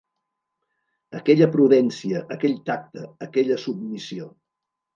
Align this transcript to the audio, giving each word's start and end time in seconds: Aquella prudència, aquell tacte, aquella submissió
Aquella 1.19 1.49
prudència, 1.57 2.23
aquell 2.37 2.57
tacte, 2.71 3.07
aquella 3.29 3.61
submissió 3.69 4.31